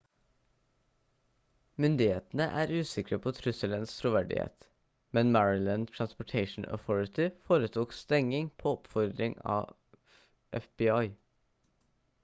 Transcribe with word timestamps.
myndighetene 1.83 2.47
er 2.61 2.71
usikre 2.77 3.19
på 3.25 3.33
trusselens 3.39 3.93
troverdighet 3.99 4.65
men 5.17 5.31
maryland 5.37 5.93
transportation 5.99 6.67
authority 6.79 7.29
foretok 7.51 7.95
stenging 7.99 8.51
på 8.65 8.75
oppfordring 8.79 9.37
fra 9.45 9.59
fbi 10.67 10.99